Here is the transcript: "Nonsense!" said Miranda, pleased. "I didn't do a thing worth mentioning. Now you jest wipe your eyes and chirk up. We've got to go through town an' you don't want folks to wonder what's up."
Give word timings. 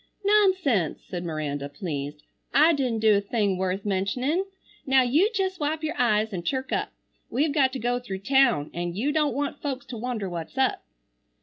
"Nonsense!" 0.25 1.03
said 1.07 1.23
Miranda, 1.23 1.69
pleased. 1.69 2.23
"I 2.55 2.73
didn't 2.73 3.01
do 3.01 3.15
a 3.17 3.21
thing 3.21 3.55
worth 3.55 3.85
mentioning. 3.85 4.45
Now 4.83 5.03
you 5.03 5.29
jest 5.31 5.59
wipe 5.59 5.83
your 5.83 5.93
eyes 5.95 6.33
and 6.33 6.43
chirk 6.43 6.71
up. 6.71 6.91
We've 7.29 7.53
got 7.53 7.71
to 7.73 7.77
go 7.77 7.99
through 7.99 8.21
town 8.21 8.71
an' 8.73 8.95
you 8.95 9.11
don't 9.11 9.35
want 9.35 9.61
folks 9.61 9.85
to 9.85 9.97
wonder 9.97 10.27
what's 10.27 10.57
up." 10.57 10.83